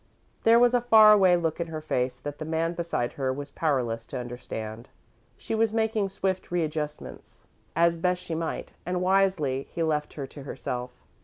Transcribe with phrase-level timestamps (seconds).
[0.41, 3.51] There was a far away look in her face that the man beside her was
[3.51, 4.89] powerless to understand.
[5.37, 10.41] She was making swift readjustments as best she might, and, wisely, he left her to
[10.41, 10.89] herself.